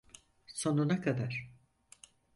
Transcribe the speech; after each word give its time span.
Sonuna 0.53 1.01
kadar. 1.01 1.51